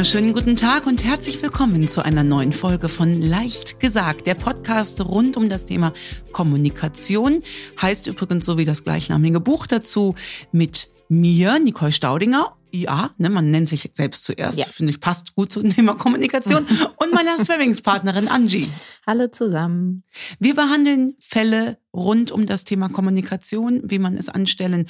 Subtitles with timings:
[0.00, 4.98] wunderschönen guten Tag und herzlich willkommen zu einer neuen Folge von Leicht gesagt, der Podcast
[5.02, 5.92] rund um das Thema
[6.32, 7.42] Kommunikation.
[7.82, 10.14] Heißt übrigens so wie das gleichnamige Buch dazu
[10.52, 12.56] mit mir, Nicole Staudinger.
[12.72, 14.64] Ja, ne, man nennt sich selbst zuerst, ja.
[14.64, 16.66] finde ich, passt gut zum Thema Kommunikation.
[16.96, 18.70] und meiner Swimmings-Partnerin Angie.
[19.06, 20.04] Hallo zusammen.
[20.38, 24.86] Wir behandeln Fälle rund um das Thema Kommunikation, wie man es anstellen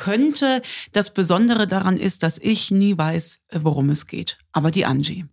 [0.00, 0.62] könnte.
[0.92, 4.38] Das Besondere daran ist, dass ich nie weiß, worum es geht.
[4.52, 5.26] Aber die Angie.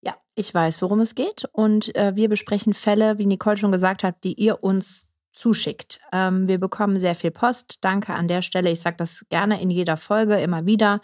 [0.00, 1.44] Ja, ich weiß, worum es geht.
[1.52, 6.00] Und äh, wir besprechen Fälle, wie Nicole schon gesagt hat, die ihr uns zuschickt.
[6.12, 7.78] Ähm, wir bekommen sehr viel Post.
[7.80, 8.70] Danke an der Stelle.
[8.70, 11.00] Ich sage das gerne in jeder Folge immer wieder,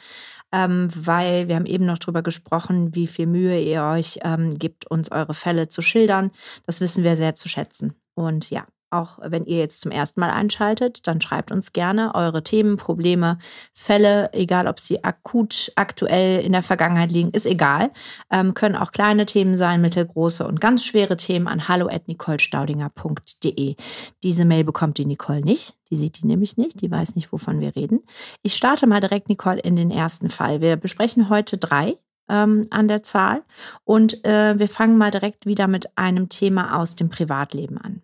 [0.53, 4.87] ähm, weil wir haben eben noch darüber gesprochen, wie viel Mühe ihr euch ähm, gibt,
[4.87, 6.31] uns eure Fälle zu schildern.
[6.67, 7.95] Das wissen wir sehr zu schätzen.
[8.15, 12.43] Und ja, auch wenn ihr jetzt zum ersten Mal einschaltet, dann schreibt uns gerne eure
[12.43, 13.39] Themen, Probleme,
[13.75, 17.91] Fälle, egal ob sie akut, aktuell in der Vergangenheit liegen, ist egal.
[18.31, 23.77] Ähm, können auch kleine Themen sein, mittelgroße und ganz schwere Themen an hallo@nicolestaudinger.de.
[24.23, 25.77] Diese Mail bekommt die Nicole nicht.
[25.91, 26.81] Die sieht die nämlich nicht.
[26.81, 28.01] Die weiß nicht, wovon wir reden.
[28.43, 30.61] Ich starte mal direkt, Nicole, in den ersten Fall.
[30.61, 31.97] Wir besprechen heute drei
[32.29, 33.43] ähm, an der Zahl
[33.85, 38.03] und äh, wir fangen mal direkt wieder mit einem Thema aus dem Privatleben an.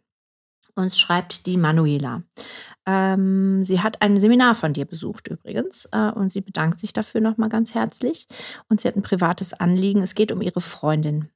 [0.77, 2.25] Uns schreibt die Manuela.
[2.86, 7.20] Ähm, sie hat ein Seminar von dir besucht übrigens äh, und sie bedankt sich dafür
[7.20, 8.26] nochmal ganz herzlich.
[8.68, 10.02] Und sie hat ein privates Anliegen.
[10.02, 11.28] Es geht um ihre Freundin.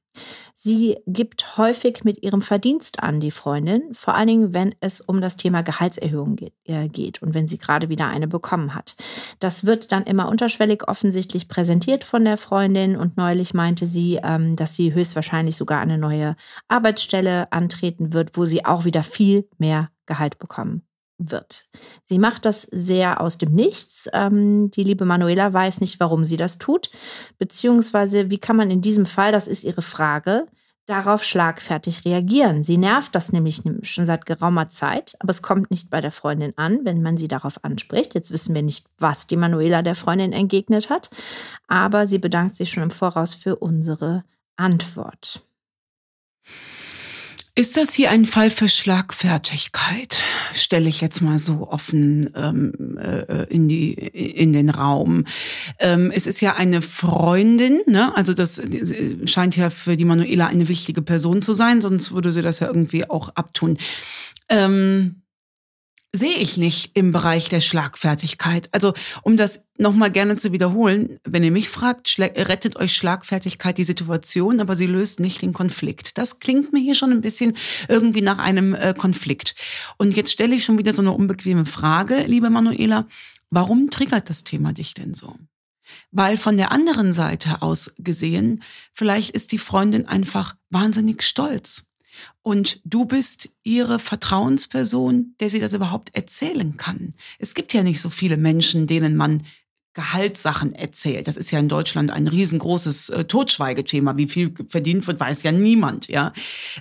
[0.55, 5.21] Sie gibt häufig mit ihrem Verdienst an die Freundin, vor allen Dingen, wenn es um
[5.21, 8.95] das Thema Gehaltserhöhung äh, geht und wenn sie gerade wieder eine bekommen hat.
[9.39, 14.55] Das wird dann immer unterschwellig offensichtlich präsentiert von der Freundin und neulich meinte sie, ähm,
[14.55, 16.35] dass sie höchstwahrscheinlich sogar eine neue
[16.67, 20.88] Arbeitsstelle antreten wird, wo sie auch wieder viel mehr Gehalt bekommen
[21.19, 21.67] wird.
[22.05, 24.09] Sie macht das sehr aus dem Nichts.
[24.13, 26.89] Ähm, die liebe Manuela weiß nicht, warum sie das tut,
[27.37, 30.47] beziehungsweise wie kann man in diesem Fall, das ist ihre Frage,
[30.89, 32.63] darauf schlagfertig reagieren.
[32.63, 36.57] Sie nervt das nämlich schon seit geraumer Zeit, aber es kommt nicht bei der Freundin
[36.57, 38.15] an, wenn man sie darauf anspricht.
[38.15, 41.11] Jetzt wissen wir nicht, was die Manuela der Freundin entgegnet hat,
[41.67, 44.23] aber sie bedankt sich schon im Voraus für unsere
[44.55, 45.43] Antwort.
[47.59, 50.21] Ist das hier ein Fall für Schlagfertigkeit?
[50.53, 55.25] Stelle ich jetzt mal so offen ähm, äh, in, die, in den Raum.
[55.77, 58.15] Ähm, es ist ja eine Freundin, ne?
[58.15, 58.61] also das
[59.25, 62.67] scheint ja für die Manuela eine wichtige Person zu sein, sonst würde sie das ja
[62.67, 63.77] irgendwie auch abtun.
[64.47, 65.23] Ähm,
[66.11, 68.69] sehe ich nicht im Bereich der Schlagfertigkeit.
[68.71, 73.83] Also um das nochmal gerne zu wiederholen, wenn ihr mich fragt, rettet euch Schlagfertigkeit die
[73.83, 76.17] Situation, aber sie löst nicht den Konflikt.
[76.17, 77.55] Das klingt mir hier schon ein bisschen
[77.87, 79.55] irgendwie nach einem äh, Konflikt.
[79.97, 83.05] Und jetzt stelle ich schon wieder so eine unbequeme Frage, liebe Manuela.
[83.51, 85.35] Warum triggert das Thema dich denn so?
[86.11, 91.88] Weil von der anderen Seite aus gesehen, vielleicht ist die Freundin einfach wahnsinnig stolz
[92.41, 97.13] und du bist ihre Vertrauensperson, der sie das überhaupt erzählen kann.
[97.37, 99.43] Es gibt ja nicht so viele Menschen, denen man
[99.93, 101.27] Gehaltssachen erzählt.
[101.27, 104.17] Das ist ja in Deutschland ein riesengroßes äh, Totschweigethema.
[104.17, 106.31] Wie viel verdient wird, weiß ja niemand, ja.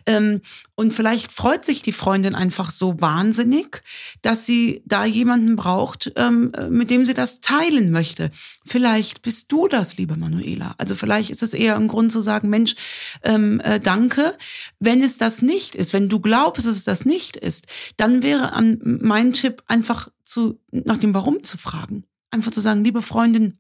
[0.07, 0.41] Ähm,
[0.75, 3.83] und vielleicht freut sich die Freundin einfach so wahnsinnig,
[4.23, 8.31] dass sie da jemanden braucht, ähm, mit dem sie das teilen möchte.
[8.65, 10.75] Vielleicht bist du das, liebe Manuela.
[10.79, 12.77] Also vielleicht ist es eher ein Grund zu sagen, Mensch,
[13.23, 14.37] ähm, äh, danke.
[14.79, 17.67] Wenn es das nicht ist, wenn du glaubst, dass es das nicht ist,
[17.97, 22.05] dann wäre an mein Tipp einfach zu, nach dem Warum zu fragen.
[22.31, 23.59] Einfach zu sagen, liebe Freundin,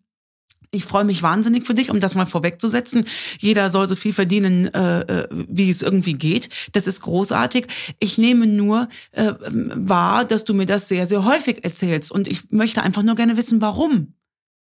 [0.71, 3.07] ich freue mich wahnsinnig für dich, um das mal vorwegzusetzen.
[3.39, 6.51] Jeder soll so viel verdienen, äh, äh, wie es irgendwie geht.
[6.73, 7.67] Das ist großartig.
[8.01, 12.13] Ich nehme nur äh, wahr, dass du mir das sehr, sehr häufig erzählst.
[12.13, 14.15] Und ich möchte einfach nur gerne wissen, warum.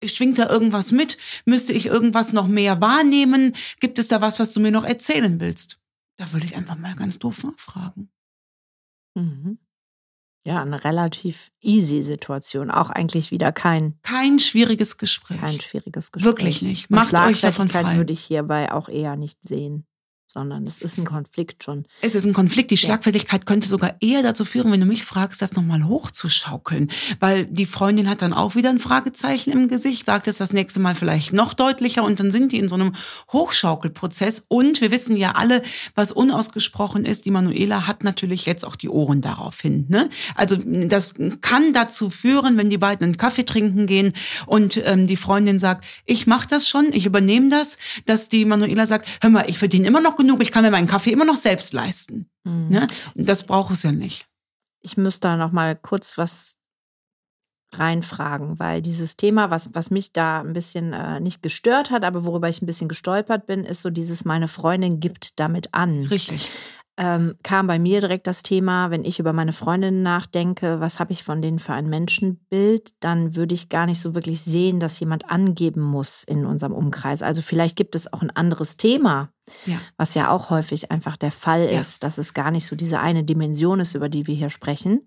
[0.04, 1.16] Schwingt da irgendwas mit?
[1.46, 3.54] Müsste ich irgendwas noch mehr wahrnehmen?
[3.80, 5.78] Gibt es da was, was du mir noch erzählen willst?
[6.16, 8.10] Da würde ich einfach mal ganz doof nachfragen.
[9.14, 9.58] Mhm
[10.46, 12.70] ja, eine relativ easy Situation.
[12.70, 13.98] Auch eigentlich wieder kein.
[14.02, 15.40] Kein schwieriges Gespräch.
[15.40, 16.30] Kein schwieriges Gespräch.
[16.30, 16.88] Wirklich nicht.
[16.88, 17.96] Macht euch davon frei.
[17.96, 19.86] würde ich hierbei auch eher nicht sehen
[20.28, 21.86] sondern es ist ein Konflikt schon.
[22.02, 22.70] Es ist ein Konflikt.
[22.70, 23.44] Die Schlagfertigkeit ja.
[23.44, 26.90] könnte sogar eher dazu führen, wenn du mich fragst, das nochmal hochzuschaukeln.
[27.20, 30.80] Weil die Freundin hat dann auch wieder ein Fragezeichen im Gesicht, sagt es das nächste
[30.80, 32.94] Mal vielleicht noch deutlicher und dann sind die in so einem
[33.32, 34.46] Hochschaukelprozess.
[34.48, 35.62] Und wir wissen ja alle,
[35.94, 37.24] was unausgesprochen ist.
[37.24, 39.86] Die Manuela hat natürlich jetzt auch die Ohren darauf hin.
[39.88, 40.10] Ne?
[40.34, 44.12] Also das kann dazu führen, wenn die beiden einen Kaffee trinken gehen
[44.46, 48.86] und ähm, die Freundin sagt, ich mache das schon, ich übernehme das, dass die Manuela
[48.86, 51.24] sagt, hör mal, ich verdiene immer noch genug genug, ich kann mir meinen Kaffee immer
[51.24, 52.28] noch selbst leisten.
[52.44, 52.68] Mhm.
[52.68, 52.86] Ne?
[53.14, 54.26] Das braucht es ja nicht.
[54.80, 56.58] Ich müsste da noch mal kurz was
[57.72, 62.24] reinfragen, weil dieses Thema, was, was mich da ein bisschen äh, nicht gestört hat, aber
[62.24, 66.04] worüber ich ein bisschen gestolpert bin, ist so dieses, meine Freundin gibt damit an.
[66.06, 66.50] Richtig.
[66.98, 71.12] Ähm, kam bei mir direkt das Thema, wenn ich über meine Freundin nachdenke, was habe
[71.12, 75.00] ich von denen für ein Menschenbild, dann würde ich gar nicht so wirklich sehen, dass
[75.00, 77.22] jemand angeben muss in unserem Umkreis.
[77.22, 79.30] Also vielleicht gibt es auch ein anderes Thema,
[79.66, 79.78] Ja.
[79.96, 81.80] was ja auch häufig einfach der Fall Ja.
[81.80, 85.06] ist, dass es gar nicht so diese eine Dimension ist, über die wir hier sprechen,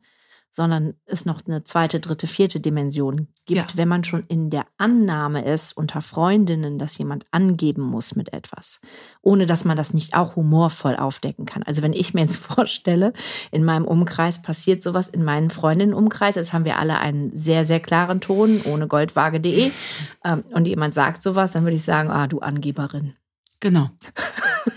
[0.51, 3.77] sondern es noch eine zweite, dritte, vierte Dimension gibt, Ja.
[3.77, 8.79] wenn man schon in der Annahme ist unter Freundinnen, dass jemand angeben muss mit etwas,
[9.21, 11.61] ohne dass man das nicht auch humorvoll aufdecken kann.
[11.61, 13.13] Also wenn ich mir jetzt vorstelle,
[13.51, 17.79] in meinem Umkreis passiert sowas, in meinen Freundinnenumkreis, jetzt haben wir alle einen sehr, sehr
[17.79, 19.71] klaren Ton, ohne goldwaage.de,
[20.25, 23.13] ähm, und jemand sagt sowas, dann würde ich sagen, ah, du Angeberin.
[23.59, 23.89] Genau.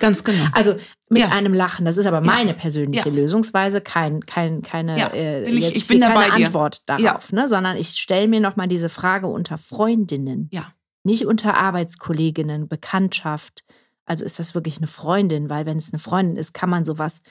[0.01, 0.45] Ganz genau.
[0.53, 0.77] Also
[1.09, 1.29] mit Ja.
[1.29, 1.85] einem Lachen.
[1.85, 3.15] Das ist aber meine persönliche Ja.
[3.15, 6.47] Lösungsweise, kein, kein, keine, Ja, äh, ich- ich bin hier da keine dir.
[6.47, 7.19] Antwort darauf, Ja.
[7.33, 7.49] ne?
[7.49, 10.73] sondern ich stelle mir nochmal diese Frage unter Freundinnen, Ja.
[11.05, 13.65] nicht unter Arbeitskolleginnen, Bekanntschaft.
[14.05, 15.49] Also ist das wirklich eine Freundin?
[15.51, 17.23] Weil wenn es eine Freundin ist, kann man sowas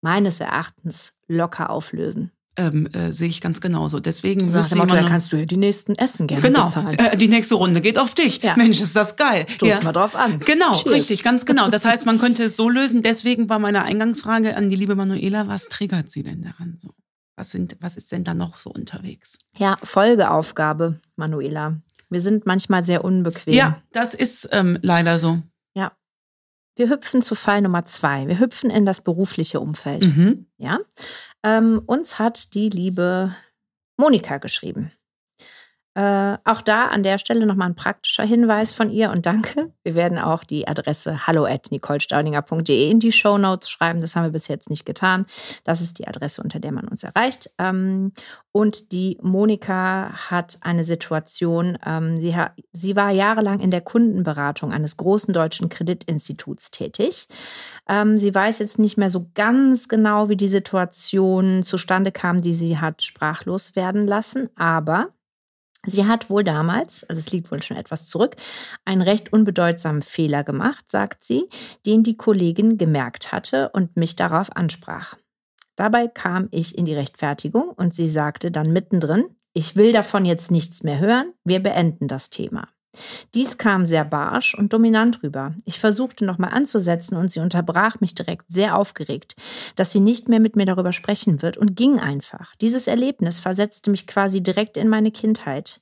[0.00, 2.30] meines Erachtens locker auflösen.
[2.56, 3.98] Ähm, äh, sehe ich ganz genauso.
[3.98, 6.66] Deswegen So nach dem Motto, da noch- kannst du ja die nächsten Essen gerne Genau,
[6.66, 6.96] bezahlen.
[7.00, 8.42] äh, die nächste Runde geht auf dich.
[8.44, 8.54] Ja.
[8.56, 9.44] Mensch, ist das geil.
[9.48, 10.38] Stoß mal drauf an.
[10.38, 10.94] Genau, Cheers.
[10.94, 11.68] richtig, ganz genau.
[11.68, 13.02] Das heißt, man könnte es so lösen.
[13.02, 16.90] Deswegen war meine Eingangsfrage an die liebe Manuela, was triggert sie denn daran so?
[17.36, 19.38] Was, sind, was ist denn da noch so unterwegs?
[19.56, 21.80] Ja, Folgeaufgabe, Manuela.
[22.08, 23.54] Wir sind manchmal sehr unbequem.
[23.54, 25.42] Ja, das ist ähm, leider so.
[26.76, 28.26] Wir hüpfen zu Fall Nummer zwei.
[28.26, 30.06] Wir hüpfen in das berufliche Umfeld.
[30.06, 30.46] Mhm.
[30.56, 30.80] Ja.
[31.42, 33.34] Ähm, uns hat die liebe
[33.96, 34.90] Monika geschrieben.
[35.94, 39.72] Äh, auch da an der Stelle nochmal ein praktischer Hinweis von ihr und danke.
[39.84, 44.00] Wir werden auch die Adresse hallo at nicolestaudinger.de in die Show Notes schreiben.
[44.00, 45.24] Das haben wir bis jetzt nicht getan.
[45.62, 47.50] Das ist die Adresse, unter der man uns erreicht.
[47.58, 48.12] Ähm,
[48.50, 54.72] und die Monika hat eine Situation, ähm, sie, ha sie war jahrelang in der Kundenberatung
[54.72, 57.28] eines großen deutschen Kreditinstituts tätig.
[57.88, 62.54] Ähm, sie weiß jetzt nicht mehr so ganz genau, wie die Situation zustande kam, die
[62.54, 65.10] sie hat sprachlos werden lassen, aber
[65.86, 68.36] Sie hat wohl damals, also es liegt wohl schon etwas zurück,
[68.84, 71.48] einen recht unbedeutsamen Fehler gemacht, sagt sie,
[71.86, 75.16] den die Kollegin gemerkt hatte und mich darauf ansprach.
[75.76, 80.50] Dabei kam ich in die Rechtfertigung und sie sagte dann mittendrin, ich will davon jetzt
[80.50, 82.68] nichts mehr hören, wir beenden das Thema.
[83.34, 85.54] Dies kam sehr barsch und dominant rüber.
[85.64, 89.36] Ich versuchte nochmal anzusetzen und sie unterbrach mich direkt sehr aufgeregt,
[89.76, 92.54] dass sie nicht mehr mit mir darüber sprechen wird und ging einfach.
[92.56, 95.80] Dieses Erlebnis versetzte mich quasi direkt in meine Kindheit,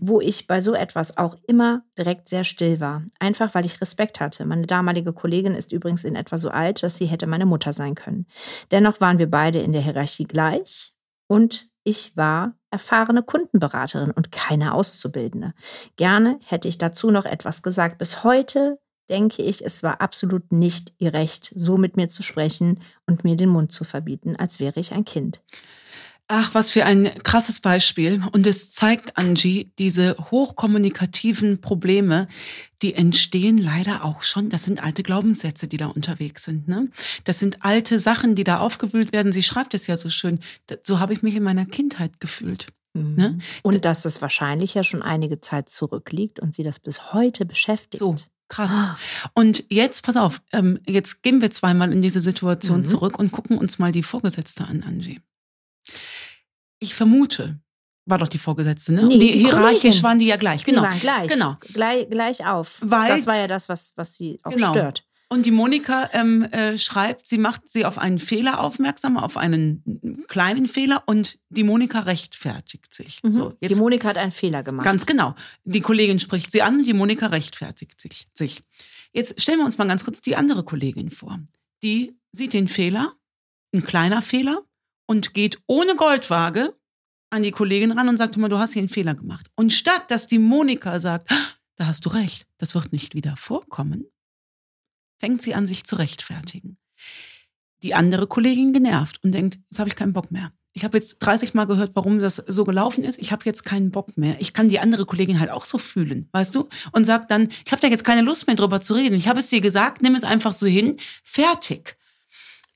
[0.00, 3.02] wo ich bei so etwas auch immer direkt sehr still war.
[3.18, 4.44] Einfach weil ich Respekt hatte.
[4.44, 7.94] Meine damalige Kollegin ist übrigens in etwa so alt, dass sie hätte meine Mutter sein
[7.94, 8.26] können.
[8.70, 10.94] Dennoch waren wir beide in der Hierarchie gleich
[11.26, 15.54] und ich war erfahrene Kundenberaterin und keine Auszubildende.
[15.96, 17.98] Gerne hätte ich dazu noch etwas gesagt.
[17.98, 18.78] Bis heute
[19.10, 23.36] denke ich, es war absolut nicht ihr Recht, so mit mir zu sprechen und mir
[23.36, 25.42] den Mund zu verbieten, als wäre ich ein Kind.
[26.34, 28.22] Ach, was für ein krasses Beispiel.
[28.32, 32.26] Und es zeigt, Angie, diese hochkommunikativen Probleme,
[32.80, 34.48] die entstehen leider auch schon.
[34.48, 36.68] Das sind alte Glaubenssätze, die da unterwegs sind.
[36.68, 36.88] Ne?
[37.24, 39.30] Das sind alte Sachen, die da aufgewühlt werden.
[39.30, 40.40] Sie schreibt es ja so schön.
[40.82, 42.68] So habe ich mich in meiner Kindheit gefühlt.
[42.94, 43.38] Ne?
[43.62, 47.98] Und dass es wahrscheinlich ja schon einige Zeit zurückliegt und sie das bis heute beschäftigt.
[47.98, 48.16] So,
[48.48, 48.70] krass.
[48.72, 48.98] Ah.
[49.34, 52.84] Und jetzt, pass auf, ähm, jetzt gehen wir zweimal in diese Situation Mhm.
[52.86, 55.20] zurück und gucken uns mal die Vorgesetzte an, Angie.
[56.82, 57.60] Ich vermute,
[58.06, 59.04] war doch die Vorgesetzte, ne?
[59.04, 60.80] Nee, die, die hierarchisch waren die ja gleich, genau.
[60.82, 61.56] Die waren gleich, Genau.
[61.72, 62.78] gleich, gleich auf.
[62.84, 64.70] Weil- das war ja das, was, was sie auch Genau.
[64.70, 65.04] stört.
[65.28, 70.24] Und die Monika ähm, äh, schreibt, sie macht sie auf einen Fehler aufmerksam, auf einen
[70.28, 73.22] kleinen Fehler und die Monika rechtfertigt sich.
[73.22, 73.30] Mhm.
[73.30, 74.84] So, die Monika hat einen Fehler gemacht.
[74.84, 75.34] Ganz genau.
[75.64, 78.62] Die Kollegin spricht sie an die Monika rechtfertigt sich, sich.
[79.14, 81.38] Jetzt stellen wir uns mal ganz kurz die andere Kollegin vor.
[81.82, 83.14] Die sieht den Fehler,
[83.74, 84.60] ein kleiner Fehler,
[85.12, 86.74] und geht ohne Goldwaage
[87.28, 89.46] an die Kollegin ran und sagt immer, du hast hier einen Fehler gemacht.
[89.54, 93.36] Und statt dass die Monika sagt, "Ah, da hast du recht, das wird nicht wieder
[93.36, 94.06] vorkommen,
[95.18, 96.78] fängt sie an, sich zu rechtfertigen.
[97.82, 100.50] Die andere Kollegin genervt und denkt, jetzt habe ich keinen Bock mehr.
[100.72, 103.18] Ich habe jetzt 30 Mal gehört, warum das so gelaufen ist.
[103.18, 104.40] Ich habe jetzt keinen Bock mehr.
[104.40, 106.70] Ich kann die andere Kollegin halt auch so fühlen, weißt du?
[106.92, 109.14] Und sagt dann, ich habe da jetzt keine Lust mehr drüber zu reden.
[109.14, 110.96] Ich habe es dir gesagt, nimm es einfach so hin.
[111.22, 111.98] Fertig.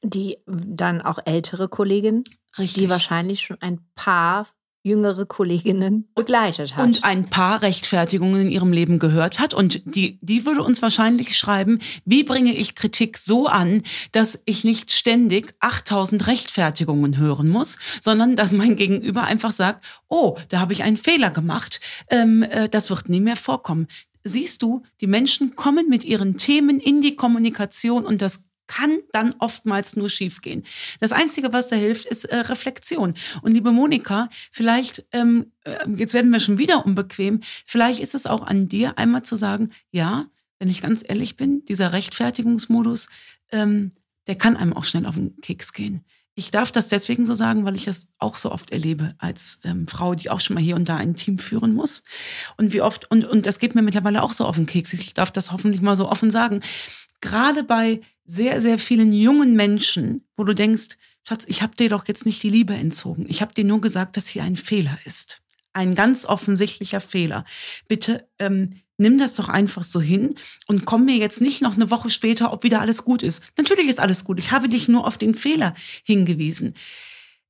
[0.09, 2.25] Die dann auch ältere Kollegin,
[2.59, 2.83] Richtig.
[2.83, 4.47] die wahrscheinlich schon ein paar
[4.87, 6.87] jüngere Kolleginnen begleitet hat.
[6.87, 9.53] Und ein paar Rechtfertigungen in ihrem Leben gehört hat.
[9.53, 13.83] Und die, die würde uns wahrscheinlich schreiben, wie bringe ich Kritik so an,
[14.13, 20.39] dass ich nicht ständig 8000 Rechtfertigungen hören muss, sondern dass mein Gegenüber einfach sagt, oh,
[20.51, 23.89] da habe ich einen Fehler gemacht, ähm, äh, das wird nie mehr vorkommen.
[24.23, 29.35] Siehst du, die Menschen kommen mit ihren Themen in die Kommunikation und das kann dann
[29.39, 30.65] oftmals nur schiefgehen.
[31.01, 33.15] Das Einzige, was da hilft, ist äh, Reflexion.
[33.43, 38.27] Und liebe Monika, vielleicht, ähm, äh, jetzt werden wir schon wieder unbequem, vielleicht ist es
[38.27, 40.27] auch an dir, einmal zu sagen, ja,
[40.59, 43.09] wenn ich ganz ehrlich bin, dieser Rechtfertigungsmodus,
[43.53, 43.93] ähm,
[44.27, 46.05] der kann einem auch schnell auf den Keks gehen.
[46.39, 49.89] Ich darf das deswegen so sagen, weil ich es auch so oft erlebe als ähm,
[49.89, 52.03] Frau, die auch schon mal hier und da ein Team führen muss.
[52.59, 54.93] Und wie oft, und, und das geht mir mittlerweile auch so auf den Keks.
[54.93, 56.61] Ich darf das hoffentlich mal so offen sagen.
[57.21, 60.97] Gerade bei sehr, sehr vielen jungen Menschen, wo du denkst,
[61.27, 63.27] Schatz, ich habe dir doch jetzt nicht die Liebe entzogen.
[63.29, 65.43] Ich habe dir nur gesagt, dass hier ein Fehler ist.
[65.73, 67.45] Ein ganz offensichtlicher Fehler.
[67.89, 70.35] Bitte ähm, nimm das doch einfach so hin
[70.67, 73.43] und komm mir jetzt nicht noch eine Woche später, ob wieder alles gut ist.
[73.57, 74.39] Natürlich ist alles gut.
[74.39, 76.75] Ich habe dich nur auf den Fehler hingewiesen.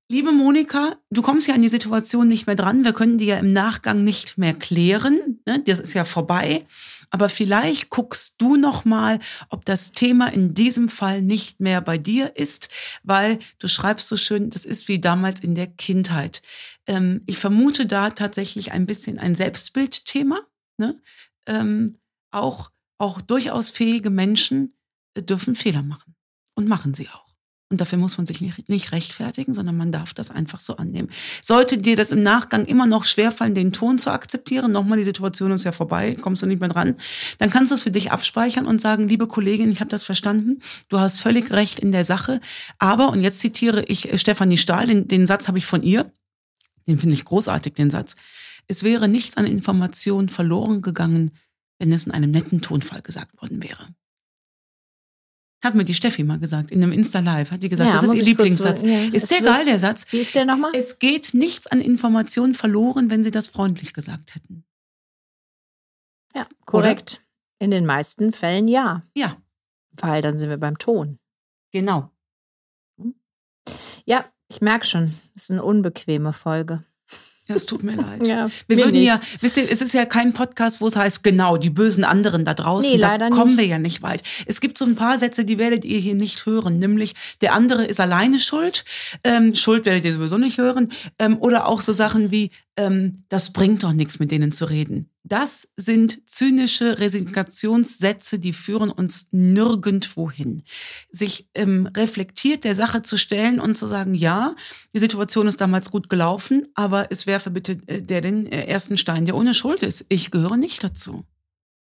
[0.08, 2.84] Liebe Monika, du kommst ja an die Situation nicht mehr dran.
[2.84, 5.40] Wir können die ja im Nachgang nicht mehr klären.
[5.46, 5.62] Ne?
[5.66, 6.64] Das ist ja vorbei.
[7.10, 11.98] Aber vielleicht guckst du noch mal, ob das Thema in diesem Fall nicht mehr bei
[11.98, 12.68] dir ist,
[13.02, 16.42] weil du schreibst so schön, das ist wie damals in der Kindheit.
[16.86, 20.40] Ähm, ich vermute da tatsächlich ein bisschen ein Selbstbildthema.
[20.78, 21.00] Ne?
[21.46, 21.98] Ähm,
[22.30, 24.74] auch, auch durchaus fähige Menschen
[25.14, 26.14] äh, dürfen Fehler machen
[26.54, 27.25] und machen sie auch.
[27.68, 31.10] Und dafür muss man sich nicht, nicht rechtfertigen, sondern man darf das einfach so annehmen.
[31.42, 35.50] Sollte dir das im Nachgang immer noch schwerfallen, den Ton zu akzeptieren, nochmal die Situation
[35.50, 36.94] ist ja vorbei, kommst du nicht mehr dran,
[37.38, 40.62] dann kannst du es für dich abspeichern und sagen, liebe Kollegin, ich habe das verstanden,
[40.88, 42.40] du hast völlig recht in der Sache,
[42.78, 46.12] aber, und jetzt zitiere ich äh, Stefanie Stahl, den, den Satz habe ich von ihr,
[46.86, 48.14] den finde ich großartig, den Satz,
[48.68, 51.32] es wäre nichts an Informationen verloren gegangen,
[51.80, 53.88] wenn es in einem netten Tonfall gesagt worden wäre.
[55.64, 58.14] Hat mir die Steffi mal gesagt, in einem Insta-Live, hat die gesagt, ja, das ist
[58.14, 58.82] ihr Lieblingssatz.
[58.82, 60.06] Ja, ist der geil, der Satz?
[60.10, 60.70] Wie ist der nochmal?
[60.74, 64.64] Es geht nichts an Informationen verloren, wenn sie das freundlich gesagt hätten.
[66.34, 67.14] Ja, korrekt.
[67.14, 67.64] Oder?
[67.64, 69.02] In den meisten Fällen ja.
[69.16, 69.40] Ja.
[69.92, 71.18] Weil dann sind wir beim Ton.
[71.72, 72.10] Genau.
[74.04, 76.84] Ja, ich merke schon, es ist eine unbequeme Folge.
[77.48, 78.26] Ja, es tut mir leid.
[78.26, 79.06] Ja, wir würden nicht.
[79.06, 82.44] ja, wisst ihr, es ist ja kein Podcast, wo es heißt, genau, die bösen anderen
[82.44, 83.58] da draußen, nee, da kommen nicht.
[83.58, 84.22] wir ja nicht weit.
[84.46, 87.84] Es gibt so ein paar Sätze, die werdet ihr hier nicht hören, nämlich der andere
[87.84, 88.84] ist alleine schuld,
[89.24, 93.52] ähm, Schuld werdet ihr sowieso nicht hören, ähm, oder auch so Sachen wie, ähm, das
[93.52, 95.10] bringt doch nichts, mit denen zu reden.
[95.24, 100.62] Das sind zynische Resignationssätze, die führen uns nirgendwo hin.
[101.10, 104.54] Sich ähm, reflektiert der Sache zu stellen und zu sagen, ja,
[104.94, 108.96] die Situation ist damals gut gelaufen, aber es werfe bitte äh, der den äh, ersten
[108.96, 110.06] Stein, der ohne Schuld ist.
[110.08, 111.24] Ich gehöre nicht dazu.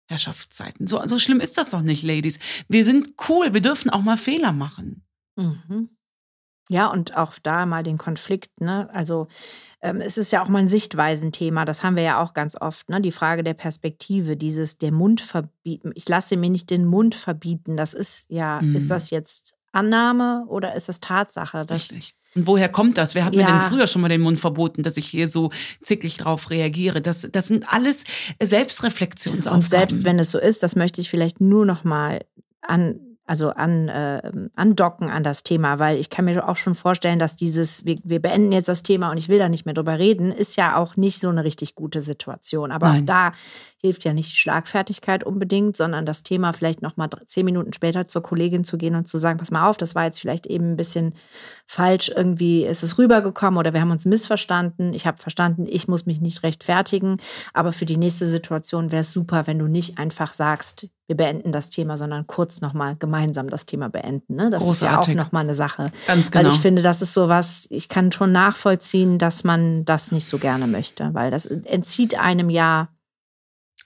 [0.08, 0.88] Herrschaftszeiten.
[0.88, 2.40] So, so schlimm ist das doch nicht, Ladies.
[2.68, 5.04] Wir sind cool, wir dürfen auch mal Fehler machen.
[5.38, 5.90] Mhm.
[6.72, 8.90] Ja, und auch da mal den Konflikt, ne?
[8.94, 9.28] Also
[9.82, 12.88] ähm, es ist ja auch mal ein Sichtweisenthema, das haben wir ja auch ganz oft,
[12.90, 13.02] ne?
[13.02, 15.92] Die Frage der Perspektive, dieses der Mund verbieten.
[15.96, 17.76] Ich lasse mir nicht den Mund verbieten.
[17.76, 18.78] Das ist ja, mhm.
[18.78, 21.66] ist das jetzt Annahme oder ist es Tatsache?
[21.66, 22.16] Das, Richtig.
[22.36, 23.16] Und woher kommt das?
[23.16, 23.46] Wer hat ja.
[23.46, 25.50] mir denn früher schon mal den Mund verboten, dass ich hier so
[25.82, 27.02] zickig drauf reagiere?
[27.02, 28.06] Das, das sind alles
[28.42, 29.62] Selbstreflexionsaufgaben.
[29.62, 32.22] Und selbst wenn es so ist, das möchte ich vielleicht nur noch mal
[32.62, 37.18] an also an, äh, andocken an das Thema, weil ich kann mir auch schon vorstellen,
[37.18, 39.98] dass dieses, wir, wir beenden jetzt das Thema und ich will da nicht mehr drüber
[39.98, 42.74] reden, ist ja auch nicht so eine richtig gute Situation.
[42.74, 43.04] Aber Nein.
[43.04, 43.32] auch da
[43.78, 48.22] hilft ja nicht die Schlagfertigkeit unbedingt, sondern das Thema vielleicht nochmal zehn Minuten später zur
[48.22, 50.78] Kollegin zu gehen und zu sagen, pass mal auf, das war jetzt vielleicht eben ein
[50.78, 51.16] bisschen
[51.66, 54.94] falsch, irgendwie ist es rübergekommen oder wir haben uns missverstanden.
[54.94, 57.16] Ich habe verstanden, ich muss mich nicht rechtfertigen,
[57.54, 61.52] aber für die nächste Situation wäre es super, wenn du nicht einfach sagst, wir beenden
[61.52, 64.36] das Thema, sondern kurz nochmal gemeinsam das Thema beenden.
[64.36, 64.50] Ne?
[64.50, 65.00] Das Großartig.
[65.00, 65.92] ist ja auch nochmal eine Sache.
[66.08, 66.46] Ganz genau.
[66.46, 70.38] Weil ich finde, das ist sowas, ich kann schon nachvollziehen, dass man das nicht so
[70.38, 72.88] gerne möchte, weil das entzieht einem ja.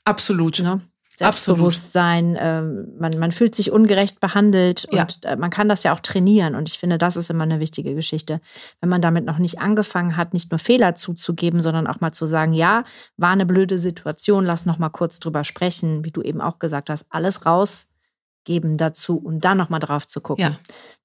[0.04, 0.60] Absolut.
[0.60, 0.82] Ne?
[1.18, 5.04] Selbstbewusstsein, äh, man, man fühlt sich ungerecht behandelt ja.
[5.04, 6.56] und äh, man kann das ja auch trainieren.
[6.56, 8.42] Und ich finde, das ist immer eine wichtige Geschichte.
[8.82, 12.26] Wenn man damit noch nicht angefangen hat, nicht nur Fehler zuzugeben, sondern auch mal zu
[12.26, 12.84] sagen, ja,
[13.18, 16.90] war eine blöde Situation, lass noch mal kurz drüber sprechen, wie du eben auch gesagt
[16.90, 20.44] hast, alles rausgeben dazu und dann noch mal drauf zu gucken.
[20.44, 20.58] Ja.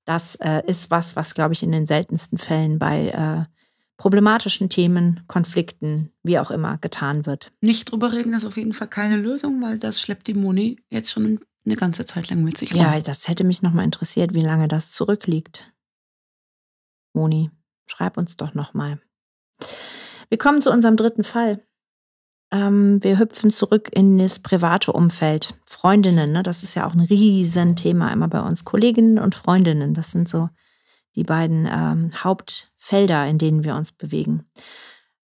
[0.05, 3.60] Das äh, ist was, was, glaube ich, in den seltensten Fällen bei äh,
[4.01, 7.53] problematischen Themen, Konflikten, wie auch immer, getan wird.
[7.61, 11.11] Nicht drüber reden ist auf jeden Fall keine Lösung, weil das schleppt die Moni jetzt
[11.11, 12.81] schon eine ganze Zeit lang mit sich rum.
[12.81, 15.75] Ja, das hätte mich nochmal interessiert, wie lange das zurückliegt.
[17.13, 17.51] Moni,
[17.85, 19.03] schreib uns doch nochmal.
[20.31, 21.63] Wir kommen zu unserem dritten Fall.
[22.51, 25.61] Ähm, wir hüpfen zurück in das private Umfeld.
[25.67, 26.43] Freundinnen, ne?
[26.43, 28.65] das ist ja auch ein Riesenthema immer bei uns.
[28.65, 30.49] Kolleginnen und Freundinnen, das sind so
[31.17, 34.45] die beiden ähm, Hauptfelder, in denen wir uns bewegen.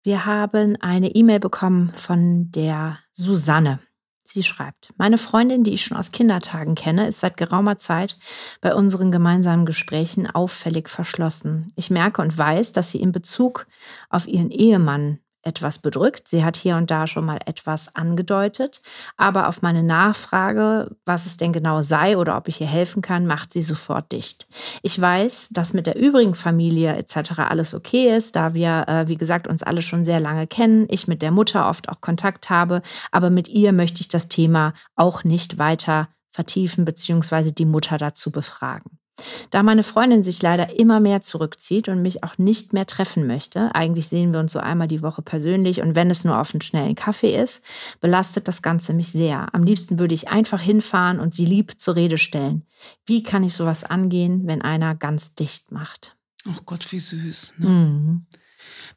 [0.02, 3.78] Wir haben eine E-Mail bekommen von der Susanne.
[4.24, 8.16] Sie schreibt, meine Freundin, die ich schon aus Kindertagen kenne, ist seit geraumer Zeit
[8.60, 11.72] bei unseren gemeinsamen Gesprächen auffällig verschlossen.
[11.76, 13.66] Ich merke und weiß, dass sie in Bezug
[14.10, 16.28] auf ihren Ehemann etwas bedrückt.
[16.28, 18.82] Sie hat hier und da schon mal etwas angedeutet,
[19.16, 23.26] aber auf meine Nachfrage, was es denn genau sei oder ob ich ihr helfen kann,
[23.26, 24.46] macht sie sofort dicht.
[24.82, 27.40] Ich weiß, dass mit der übrigen Familie etc.
[27.48, 31.08] alles okay ist, da wir, äh, wie gesagt, uns alle schon sehr lange kennen, ich
[31.08, 35.24] mit der Mutter oft auch Kontakt habe, aber mit ihr möchte ich das Thema auch
[35.24, 37.52] nicht weiter vertiefen bzw.
[37.52, 39.01] die Mutter dazu befragen.
[39.50, 43.74] Da meine Freundin sich leider immer mehr zurückzieht und mich auch nicht mehr treffen möchte,
[43.74, 46.62] eigentlich sehen wir uns so einmal die Woche persönlich und wenn es nur auf einen
[46.62, 47.62] schnellen Kaffee ist,
[48.00, 49.54] belastet das Ganze mich sehr.
[49.54, 52.66] Am liebsten würde ich einfach hinfahren und sie lieb zur Rede stellen.
[53.04, 56.16] Wie kann ich sowas angehen, wenn einer ganz dicht macht?
[56.48, 57.54] Oh Gott, wie süß.
[57.58, 57.68] Ne?
[57.68, 58.26] Mhm.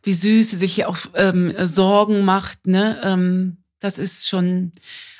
[0.01, 2.67] Wie süß sie sich hier auch ähm, Sorgen macht.
[2.67, 2.99] Ne?
[3.03, 4.71] Ähm, das ist schon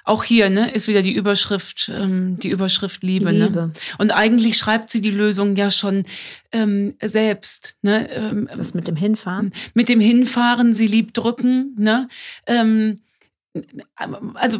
[0.05, 3.33] auch hier ne, ist wieder die Überschrift, ähm, die Überschrift Liebe.
[3.33, 3.45] Ne?
[3.45, 3.61] Liebe.
[3.67, 3.73] Ne?
[3.97, 6.03] Und eigentlich schreibt sie die Lösung ja schon
[6.51, 7.77] ähm, selbst.
[7.81, 8.09] Ne?
[8.11, 9.51] Ähm, das mit dem Hinfahren?
[9.73, 11.75] Mit dem Hinfahren, sie liebt drücken.
[11.77, 12.07] Ne?
[12.45, 12.97] Ähm,
[14.33, 14.59] also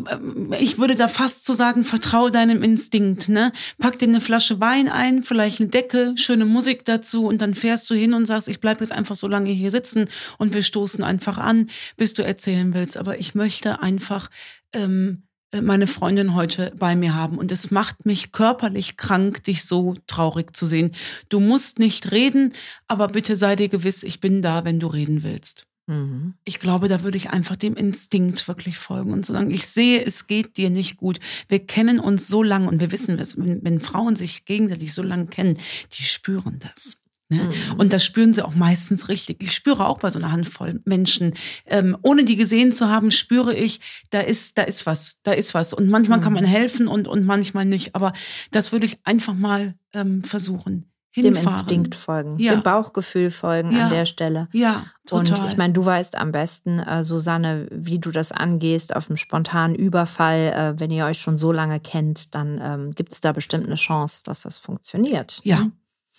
[0.58, 3.52] ich würde da fast so sagen, vertrau deinem Instinkt, ne?
[3.78, 7.90] Pack dir eine Flasche Wein ein, vielleicht eine Decke, schöne Musik dazu und dann fährst
[7.90, 11.04] du hin und sagst, ich bleib jetzt einfach so lange hier sitzen und wir stoßen
[11.04, 12.96] einfach an, bis du erzählen willst.
[12.96, 14.30] Aber ich möchte einfach
[14.72, 17.38] ähm, äh, meine Freundin heute bei mir haben.
[17.38, 20.92] Und es macht mich körperlich krank, dich so traurig zu sehen.
[21.30, 22.54] Du musst nicht reden,
[22.88, 25.68] aber bitte sei dir gewiss, ich bin da, wenn du reden willst.
[25.88, 26.34] Mhm.
[26.44, 30.28] Ich glaube, da würde ich einfach dem Instinkt wirklich folgen und sagen, ich sehe, es
[30.28, 31.20] geht dir nicht gut.
[31.48, 35.28] Wir kennen uns so lange und wir wissen, wenn, wenn Frauen sich gegenseitig so lange
[35.28, 35.58] kennen,
[35.94, 36.98] die spüren das.
[37.30, 37.38] Ne?
[37.38, 37.80] Mhm.
[37.80, 39.42] Und das spüren sie auch meistens richtig.
[39.42, 41.34] Ich spüre auch bei so einer Handvoll Menschen,
[41.66, 43.80] ähm, ohne die gesehen zu haben, spüre ich,
[44.12, 45.74] da ist, da ist was, da ist was.
[45.74, 46.24] Und manchmal mhm.
[46.24, 47.96] kann man helfen und, und manchmal nicht.
[47.96, 48.14] Aber
[48.52, 50.92] das würde ich einfach mal ähm, versuchen.
[51.16, 51.46] Hinfahren.
[51.46, 52.52] Dem Instinkt folgen, ja.
[52.52, 53.86] dem Bauchgefühl folgen ja.
[53.86, 54.50] an der Stelle.
[54.52, 55.40] Ja, total.
[55.40, 59.16] Und ich meine, du weißt am besten, äh, Susanne, wie du das angehst auf einem
[59.16, 60.52] spontanen Überfall.
[60.54, 63.76] Äh, wenn ihr euch schon so lange kennt, dann ähm, gibt es da bestimmt eine
[63.76, 65.40] Chance, dass das funktioniert.
[65.46, 65.72] Ja, ne?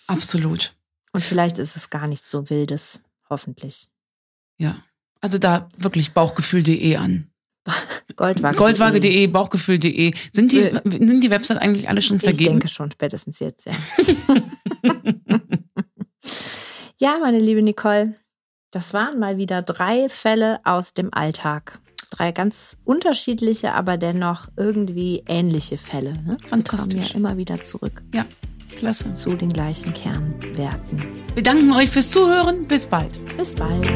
[0.07, 0.75] absolut.
[1.17, 3.89] Und vielleicht ist es gar nicht so wildes, hoffentlich.
[4.59, 4.79] Ja,
[5.19, 7.31] also da wirklich bauchgefühl.de an.
[8.15, 10.13] Goldwaage.de, Goldwaage Bauchgefühl.de.
[10.31, 12.41] Sind die, äh, sind die Website eigentlich alle schon vergeben?
[12.43, 13.73] Ich denke schon, spätestens jetzt, ja.
[16.99, 18.13] ja, meine liebe Nicole,
[18.69, 21.79] das waren mal wieder drei Fälle aus dem Alltag.
[22.11, 26.13] Drei ganz unterschiedliche, aber dennoch irgendwie ähnliche Fälle.
[26.13, 26.37] Ne?
[26.47, 26.93] Fantastisch.
[26.93, 28.03] Wir kommen ja immer wieder zurück.
[28.13, 28.23] Ja.
[28.75, 29.13] Klasse.
[29.13, 31.01] Zu den gleichen Kernwerten.
[31.33, 32.67] Wir danken euch fürs Zuhören.
[32.67, 33.19] Bis bald.
[33.37, 33.87] Bis bald.